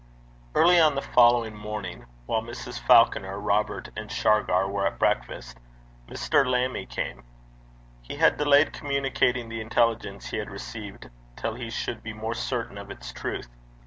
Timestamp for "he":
8.01-8.15, 10.31-10.37, 11.53-11.69